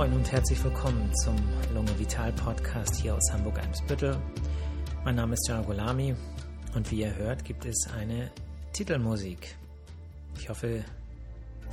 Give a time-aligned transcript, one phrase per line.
[0.00, 1.36] Moin und herzlich willkommen zum
[1.74, 4.16] Lunge Vital Podcast hier aus Hamburg-Eimsbüttel.
[5.04, 6.16] Mein Name ist Jana Golami
[6.74, 8.30] und wie ihr hört, gibt es eine
[8.72, 9.56] Titelmusik.
[10.38, 10.82] Ich hoffe,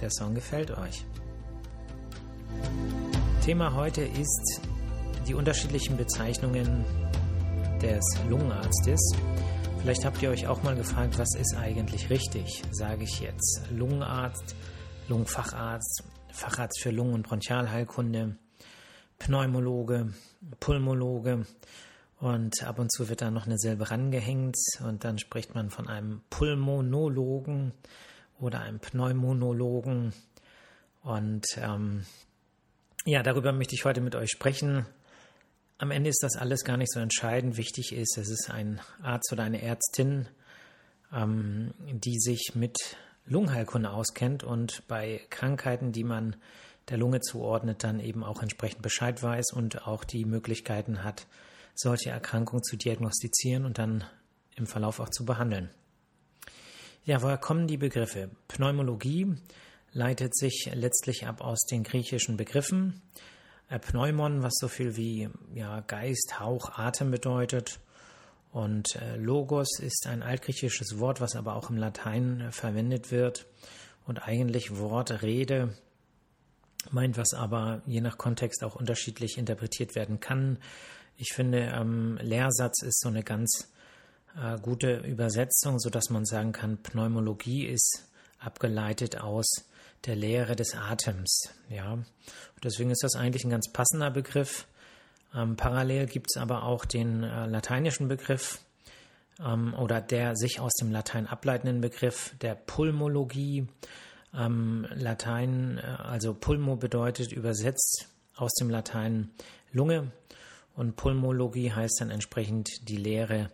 [0.01, 1.05] der Song gefällt euch.
[3.45, 4.59] Thema heute ist
[5.25, 6.83] die unterschiedlichen Bezeichnungen
[7.81, 8.99] des Lungenarztes.
[9.79, 12.61] Vielleicht habt ihr euch auch mal gefragt, was ist eigentlich richtig?
[12.71, 14.53] Sage ich jetzt Lungenarzt,
[15.07, 16.03] Lungenfacharzt,
[16.37, 18.35] Facharzt für Lungen- und Bronchialheilkunde,
[19.17, 20.13] Pneumologe,
[20.59, 21.45] Pulmologe
[22.19, 25.87] und ab und zu wird da noch eine Silbe rangehängt und dann spricht man von
[25.87, 27.73] einem Pulmonologen
[28.39, 30.13] oder einem Pneumonologen
[31.01, 32.05] und ähm,
[33.05, 34.85] ja, darüber möchte ich heute mit euch sprechen.
[35.77, 37.55] Am Ende ist das alles gar nicht so entscheidend.
[37.57, 40.27] Wichtig ist, es ist ein Arzt oder eine Ärztin,
[41.13, 42.77] ähm, die sich mit
[43.27, 46.35] Lungenheilkunde auskennt und bei Krankheiten, die man
[46.89, 51.27] der Lunge zuordnet, dann eben auch entsprechend Bescheid weiß und auch die Möglichkeiten hat,
[51.75, 54.05] solche Erkrankungen zu diagnostizieren und dann
[54.55, 55.69] im Verlauf auch zu behandeln.
[57.03, 58.29] Ja, woher kommen die Begriffe?
[58.47, 59.35] Pneumologie
[59.91, 63.01] leitet sich letztlich ab aus den griechischen Begriffen.
[63.69, 67.79] Äh, Pneumon, was so viel wie ja, Geist, Hauch, Atem bedeutet.
[68.57, 73.45] Und äh, Logos ist ein altgriechisches Wort, was aber auch im Latein äh, verwendet wird.
[74.07, 75.75] Und eigentlich Wort, Rede
[76.89, 80.57] meint, was aber je nach Kontext auch unterschiedlich interpretiert werden kann.
[81.17, 83.71] Ich finde, ähm, Lehrsatz ist so eine ganz
[84.35, 89.69] äh, gute Übersetzung, sodass man sagen kann, Pneumologie ist abgeleitet aus
[90.07, 91.53] der Lehre des Atems.
[91.69, 91.99] Ja,
[92.63, 94.65] deswegen ist das eigentlich ein ganz passender Begriff.
[95.35, 98.59] Ähm, parallel gibt es aber auch den äh, lateinischen Begriff
[99.39, 103.67] ähm, oder der sich aus dem Latein ableitenden Begriff der Pulmologie.
[104.33, 109.31] Ähm, Latein, äh, also Pulmo bedeutet übersetzt aus dem Latein
[109.71, 110.11] Lunge
[110.75, 113.49] und Pulmologie heißt dann entsprechend die Lehre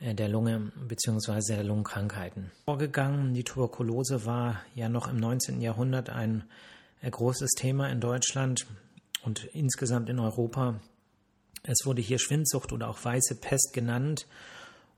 [0.00, 1.54] äh, der Lunge bzw.
[1.54, 2.50] der Lungenkrankheiten.
[2.64, 5.60] Vorgegangen, die Tuberkulose war ja noch im 19.
[5.60, 6.44] Jahrhundert ein
[7.00, 8.66] äh, großes Thema in Deutschland
[9.22, 10.80] und insgesamt in Europa.
[11.64, 14.26] Es wurde hier Schwindsucht oder auch weiße Pest genannt.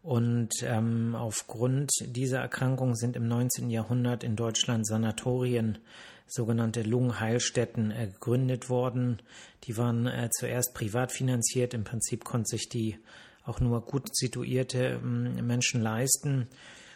[0.03, 3.71] Und ähm, aufgrund dieser Erkrankung sind im 19.
[3.71, 5.79] Jahrhundert in Deutschland Sanatorien,
[6.27, 9.23] sogenannte Lungenheilstätten, äh, gegründet worden.
[9.65, 11.75] Die waren äh, zuerst privat finanziert.
[11.75, 12.99] Im Prinzip konnten sich die
[13.45, 16.49] auch nur gut situierte äh, Menschen leisten.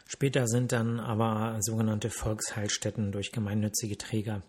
[0.06, 4.42] Später sind dann aber sogenannte Volksheilstätten durch gemeinnützige Träger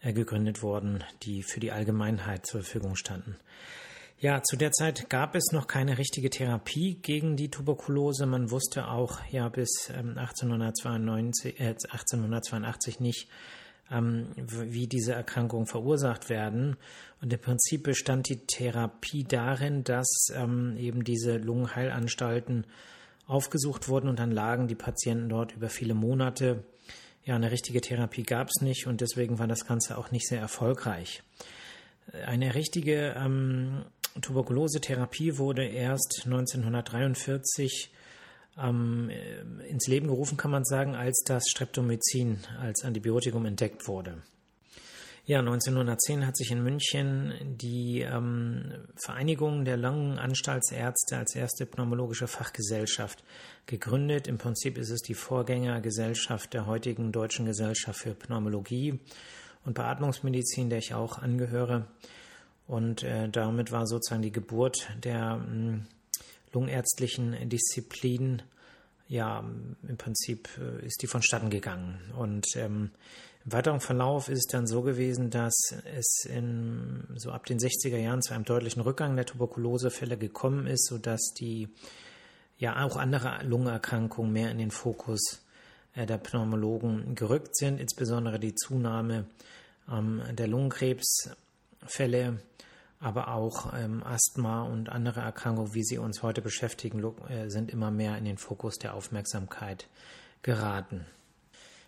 [0.00, 3.36] äh, gegründet worden, die für die Allgemeinheit zur Verfügung standen.
[4.18, 8.24] Ja, zu der Zeit gab es noch keine richtige Therapie gegen die Tuberkulose.
[8.24, 13.28] Man wusste auch ja bis ähm, 1892, äh, 1882 nicht,
[13.90, 16.78] ähm, wie diese Erkrankungen verursacht werden.
[17.20, 22.66] Und im Prinzip bestand die Therapie darin, dass ähm, eben diese Lungenheilanstalten
[23.26, 26.64] aufgesucht wurden und dann lagen die Patienten dort über viele Monate.
[27.24, 30.40] Ja, eine richtige Therapie gab es nicht und deswegen war das Ganze auch nicht sehr
[30.40, 31.22] erfolgreich.
[32.24, 33.84] Eine richtige ähm,
[34.20, 37.90] Tuberkulosetherapie wurde erst 1943
[38.58, 39.10] ähm,
[39.68, 44.22] ins Leben gerufen, kann man sagen, als das Streptomycin als Antibiotikum entdeckt wurde.
[45.28, 53.24] Ja, 1910 hat sich in München die ähm, Vereinigung der Lungenanstaltsärzte als erste pneumologische Fachgesellschaft
[53.66, 54.28] gegründet.
[54.28, 59.00] Im Prinzip ist es die Vorgängergesellschaft der heutigen Deutschen Gesellschaft für Pneumologie
[59.64, 61.88] und Beatmungsmedizin, der ich auch angehöre.
[62.66, 65.86] Und äh, damit war sozusagen die Geburt der mh, hm,
[66.52, 68.42] lungenärztlichen Disziplin,
[69.08, 69.44] ja,
[69.86, 72.00] im Prinzip äh, ist die vonstatten gegangen.
[72.16, 72.90] Und ähm,
[73.44, 75.54] im weiteren Verlauf ist es dann so gewesen, dass
[75.96, 80.86] es in, so ab den 60er Jahren zu einem deutlichen Rückgang der Tuberkulosefälle gekommen ist,
[80.86, 81.68] sodass die
[82.58, 85.42] ja auch andere Lungenerkrankungen mehr in den Fokus
[85.94, 89.26] äh, der Pneumologen gerückt sind, insbesondere die Zunahme
[89.88, 92.38] ähm, der Lungenkrebsfälle
[93.00, 97.90] aber auch ähm, Asthma und andere Erkrankungen, wie sie uns heute beschäftigen, äh, sind immer
[97.90, 99.88] mehr in den Fokus der Aufmerksamkeit
[100.42, 101.06] geraten.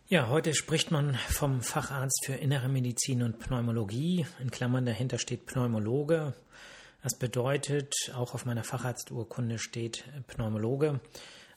[0.08, 4.26] Ja, heute spricht man vom Facharzt für Innere Medizin und Pneumologie.
[4.40, 6.34] In Klammern dahinter steht Pneumologe.
[7.02, 11.00] Das bedeutet, auch auf meiner Facharzturkunde steht Pneumologe.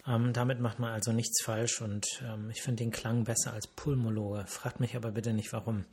[0.08, 3.68] Ähm, damit macht man also nichts falsch und ähm, ich finde den Klang besser als
[3.68, 4.46] Pulmologe.
[4.48, 5.86] Fragt mich aber bitte nicht warum.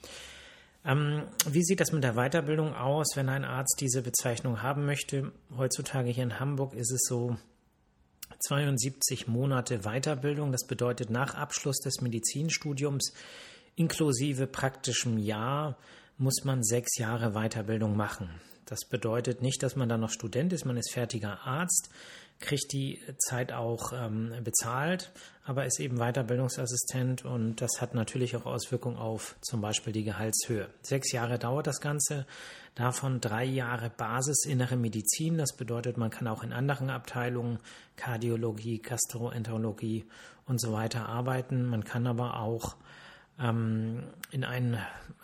[0.84, 5.32] Ähm, wie sieht das mit der Weiterbildung aus, wenn ein Arzt diese Bezeichnung haben möchte?
[5.56, 7.36] Heutzutage hier in Hamburg ist es so
[8.40, 10.52] 72 Monate Weiterbildung.
[10.52, 13.12] Das bedeutet nach Abschluss des Medizinstudiums
[13.76, 15.76] inklusive praktischem Jahr
[16.16, 18.28] muss man sechs Jahre Weiterbildung machen.
[18.66, 21.90] Das bedeutet nicht, dass man dann noch Student ist, man ist fertiger Arzt,
[22.40, 25.10] kriegt die Zeit auch ähm, bezahlt,
[25.44, 30.68] aber ist eben Weiterbildungsassistent und das hat natürlich auch Auswirkungen auf zum Beispiel die Gehaltshöhe.
[30.82, 32.26] Sechs Jahre dauert das Ganze,
[32.74, 35.36] davon drei Jahre Basis innere Medizin.
[35.36, 37.58] Das bedeutet, man kann auch in anderen Abteilungen,
[37.96, 40.04] Kardiologie, Gastroenterologie
[40.46, 41.66] und so weiter arbeiten.
[41.66, 42.76] Man kann aber auch
[43.40, 44.78] ähm, in ein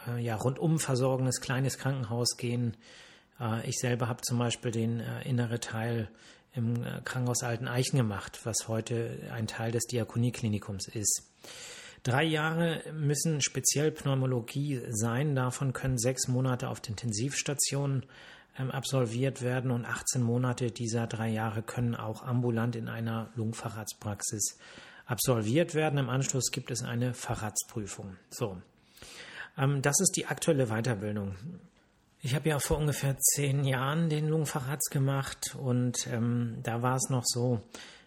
[0.09, 2.77] äh, ja, rundum versorgendes kleines Krankenhaus gehen.
[3.41, 6.09] Äh, ich selber habe zum Beispiel den äh, innere Teil
[6.55, 11.23] im äh, Krankenhaus Alten Eichen gemacht, was heute ein Teil des Diakonieklinikums ist.
[12.03, 15.35] Drei Jahre müssen speziell Pneumologie sein.
[15.35, 18.05] Davon können sechs Monate auf der Intensivstation
[18.59, 24.59] ähm, absolviert werden und 18 Monate dieser drei Jahre können auch ambulant in einer Lungenfacharztpraxis
[25.07, 25.99] absolviert werden.
[25.99, 28.17] Im Anschluss gibt es eine Facharztprüfung.
[28.31, 28.61] So.
[29.57, 31.37] Ähm, das ist die aktuelle Weiterbildung.
[32.27, 37.11] Ich habe ja vor ungefähr zehn Jahren den Lungenfacharzt gemacht und ähm, da war es
[37.11, 37.61] noch so,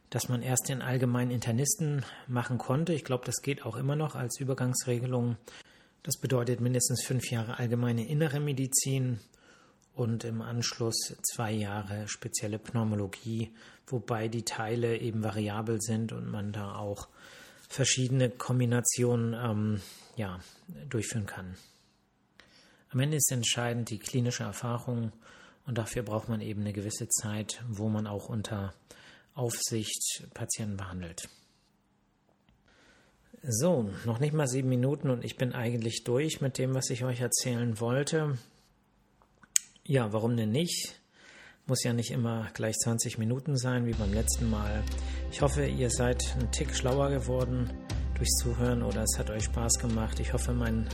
[0.10, 2.94] dass man erst den allgemeinen Internisten machen konnte.
[2.94, 5.38] Ich glaube, das geht auch immer noch als Übergangsregelung.
[6.02, 9.19] Das bedeutet mindestens fünf Jahre allgemeine innere Medizin
[9.94, 13.54] und im Anschluss zwei Jahre spezielle Pneumologie,
[13.86, 17.08] wobei die Teile eben variabel sind und man da auch
[17.69, 19.81] verschiedene Kombinationen ähm,
[20.16, 20.40] ja,
[20.90, 21.56] durchführen kann.
[22.89, 25.12] Am Ende ist entscheidend die klinische Erfahrung
[25.66, 28.74] und dafür braucht man eben eine gewisse Zeit, wo man auch unter
[29.34, 31.30] Aufsicht Patienten behandelt.
[33.44, 37.04] So, noch nicht mal sieben Minuten und ich bin eigentlich durch mit dem, was ich
[37.04, 38.38] euch erzählen wollte.
[39.83, 41.00] Ja, warum denn nicht?
[41.66, 44.83] Muss ja nicht immer gleich 20 Minuten sein wie beim letzten Mal.
[45.31, 47.69] Ich hoffe, ihr seid ein Tick schlauer geworden
[48.16, 50.19] durchs Zuhören oder es hat euch Spaß gemacht.
[50.19, 50.88] Ich hoffe, mein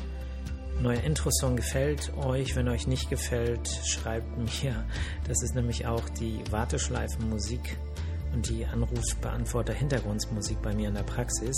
[0.82, 2.56] neuer Intro-Song gefällt euch.
[2.56, 4.86] Wenn euch nicht gefällt, schreibt mir.
[5.28, 7.78] Das ist nämlich auch die Warteschleifenmusik
[8.34, 11.56] und die Anrufbeantworter-Hintergrundmusik bei mir in der Praxis.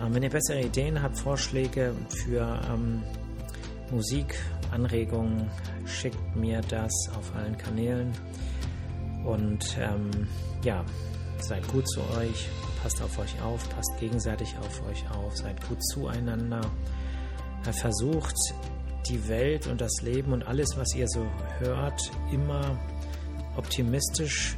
[0.00, 1.94] Ähm, wenn ihr bessere Ideen habt, Vorschläge
[2.24, 3.02] für ähm,
[3.90, 4.38] Musik,
[4.70, 5.50] Anregungen,
[5.84, 8.12] schickt mir das auf allen Kanälen.
[9.24, 10.10] Und ähm,
[10.64, 10.84] ja,
[11.38, 12.48] seid gut zu euch,
[12.82, 16.62] passt auf euch auf, passt gegenseitig auf euch auf, seid gut zueinander.
[17.64, 18.36] Er versucht
[19.08, 21.26] die Welt und das Leben und alles, was ihr so
[21.58, 22.78] hört, immer
[23.56, 24.56] optimistisch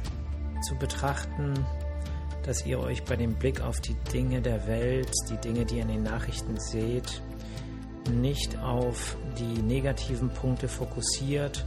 [0.67, 1.53] zu betrachten,
[2.43, 5.81] dass ihr euch bei dem Blick auf die Dinge der Welt, die Dinge, die ihr
[5.83, 7.21] in den Nachrichten seht,
[8.11, 11.65] nicht auf die negativen Punkte fokussiert,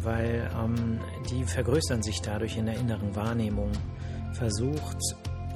[0.00, 3.72] weil ähm, die vergrößern sich dadurch in der inneren Wahrnehmung.
[4.32, 4.98] Versucht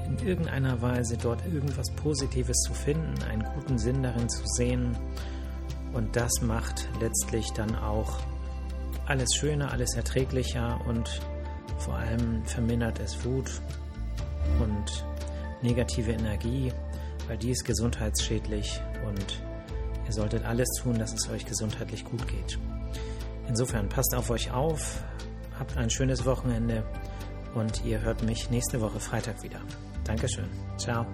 [0.07, 4.97] in irgendeiner Weise dort irgendwas Positives zu finden, einen guten Sinn darin zu sehen.
[5.93, 8.21] Und das macht letztlich dann auch
[9.07, 11.21] alles schöner, alles erträglicher und
[11.79, 13.51] vor allem vermindert es Wut
[14.61, 15.05] und
[15.63, 16.73] negative Energie,
[17.29, 19.41] weil die ist gesundheitsschädlich und
[20.07, 22.59] ihr solltet alles tun, dass es euch gesundheitlich gut geht.
[23.49, 25.03] Insofern passt auf euch auf,
[25.59, 26.85] habt ein schönes Wochenende
[27.55, 29.61] und ihr hört mich nächste Woche Freitag wieder.
[30.07, 30.49] Dankeschön.
[30.79, 31.07] Ciao.